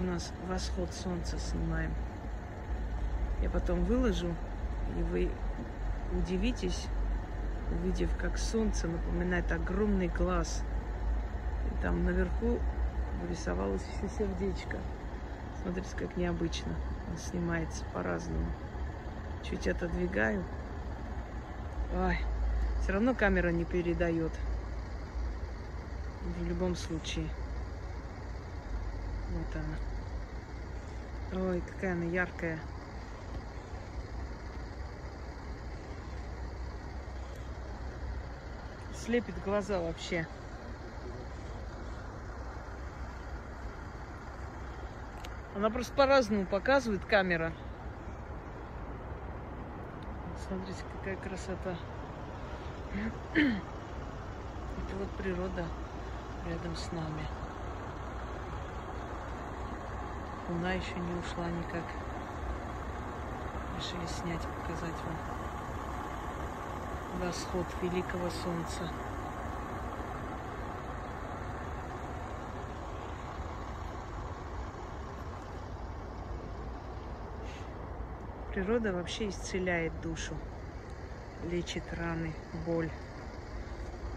[0.00, 1.92] у нас восход солнца снимаем.
[3.42, 4.34] Я потом выложу,
[4.98, 5.30] и вы
[6.12, 6.86] удивитесь,
[7.70, 10.64] увидев, как солнце напоминает огромный глаз.
[11.70, 12.58] И там наверху
[13.22, 14.78] вырисовалось еще сердечко.
[15.62, 16.72] Смотрите, как необычно.
[17.10, 18.46] Он снимается по-разному.
[19.42, 20.42] Чуть отодвигаю.
[21.94, 22.18] Ой,
[22.80, 24.32] все равно камера не передает.
[26.38, 27.26] В любом случае.
[29.40, 31.42] Вот она.
[31.48, 32.58] Ой, какая она яркая.
[38.94, 40.26] Слепит глаза вообще.
[45.56, 47.50] Она просто по-разному показывает камера.
[50.46, 51.76] Смотрите, какая красота.
[53.34, 55.64] Это вот природа
[56.46, 57.49] рядом с нами.
[60.50, 61.84] Луна еще не ушла никак.
[63.76, 65.40] Решили снять, показать вам
[67.20, 68.90] восход великого солнца.
[78.52, 80.34] Природа вообще исцеляет душу,
[81.48, 82.34] лечит раны,
[82.66, 82.90] боль.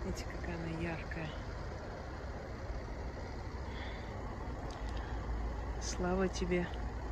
[0.04, 1.30] Видите, какая она яркая.
[5.86, 6.66] Слава тебе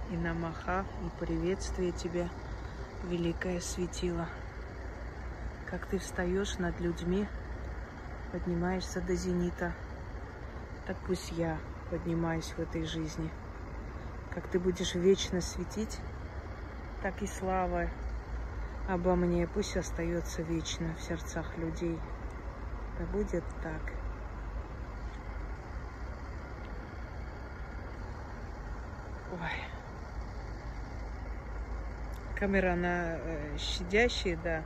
[0.10, 2.32] и намаха, и приветствие тебе,
[3.04, 4.30] великое светило.
[5.66, 7.28] Как ты встаешь над людьми,
[8.32, 9.76] поднимаешься до зенита,
[10.86, 13.30] так пусть я поднимаюсь в этой жизни.
[14.30, 16.00] Как ты будешь вечно светить,
[17.02, 17.92] так и слава
[18.88, 22.00] обо мне пусть остается вечно в сердцах людей.
[22.98, 24.01] Да будет так.
[29.32, 29.40] Ой.
[32.38, 34.64] Камера, она э, щадящая, да.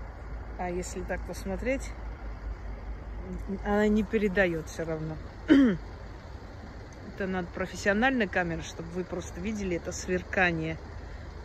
[0.58, 1.92] А если так посмотреть,
[3.64, 5.16] она не передает все равно.
[5.48, 10.78] это надо профессиональная камера, чтобы вы просто видели это сверкание.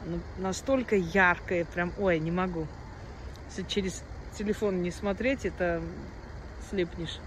[0.06, 2.66] Оно настолько яркое, прям, ой, не могу.
[3.50, 4.02] Если через
[4.38, 5.82] телефон не смотреть, это
[6.70, 7.18] слепнешь.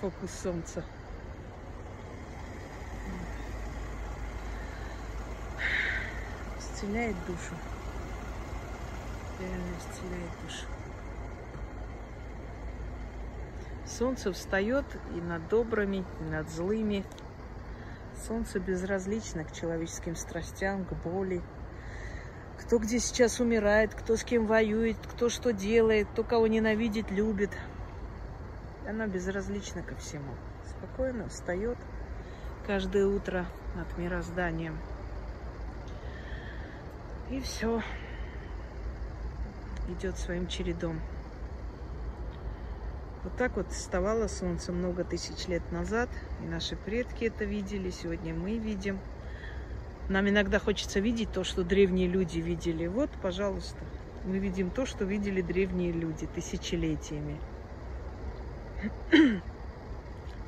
[0.00, 0.82] Фокус солнца.
[6.58, 7.54] Исцеляет душу.
[9.40, 10.66] Реально исцеляет душу.
[13.86, 17.04] Солнце встает и над добрыми, и над злыми.
[18.26, 21.42] Солнце безразлично к человеческим страстям, к боли.
[22.58, 27.50] Кто где сейчас умирает, кто с кем воюет, кто что делает, кто кого ненавидит, любит–
[28.86, 30.34] она безразлична ко всему.
[30.68, 31.78] Спокойно встает
[32.66, 34.78] каждое утро над мирозданием.
[37.30, 37.82] И все
[39.88, 41.00] идет своим чередом.
[43.24, 46.08] Вот так вот вставало солнце много тысяч лет назад,
[46.44, 49.00] и наши предки это видели, сегодня мы видим.
[50.08, 52.86] Нам иногда хочется видеть то, что древние люди видели.
[52.86, 53.78] Вот, пожалуйста,
[54.24, 57.40] мы видим то, что видели древние люди тысячелетиями.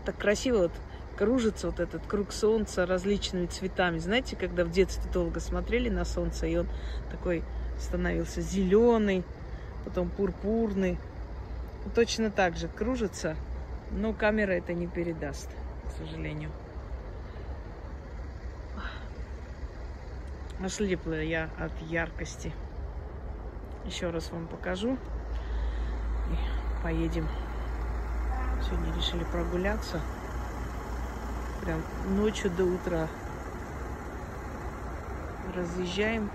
[0.04, 0.72] Так красиво вот
[1.18, 3.98] кружится вот этот круг солнца различными цветами.
[3.98, 6.68] Знаете, когда в детстве долго смотрели на солнце, и он
[7.10, 7.42] такой
[7.78, 9.24] становился зеленый,
[9.84, 10.96] потом пурпурный.
[11.94, 13.36] Точно так же кружится,
[13.90, 15.50] но камера это не передаст,
[15.88, 16.50] к сожалению.
[20.60, 22.52] Ослепла я от яркости.
[23.84, 24.98] Еще раз вам покажу.
[26.32, 27.28] И поедем
[28.68, 29.98] Сегодня решили прогуляться.
[31.62, 31.82] Прям
[32.16, 33.08] ночью до утра.
[35.56, 36.30] Разъезжаем.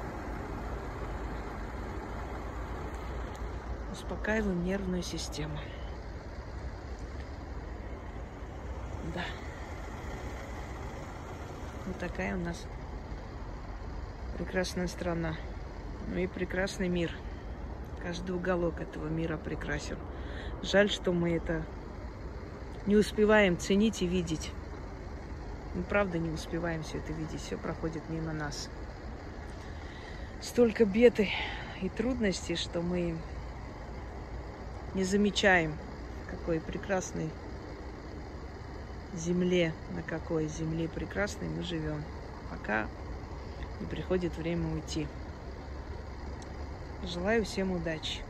[3.92, 5.60] Успокаиваем нервную систему.
[9.14, 9.22] Да.
[11.86, 12.66] Вот такая у нас
[14.40, 15.36] прекрасная страна.
[16.08, 17.12] Ну и прекрасный мир.
[18.02, 19.98] Каждый уголок этого мира прекрасен.
[20.64, 21.64] Жаль, что мы это
[22.86, 24.52] не успеваем ценить и видеть.
[25.74, 28.70] Мы правда не успеваем все это видеть, все проходит мимо нас.
[30.42, 31.20] Столько бед
[31.82, 33.18] и трудностей, что мы
[34.94, 35.74] не замечаем,
[36.30, 37.30] какой прекрасной
[39.16, 42.04] земле, на какой земле прекрасной мы живем,
[42.50, 42.88] пока
[43.80, 45.08] не приходит время уйти.
[47.04, 48.22] Желаю всем удачи.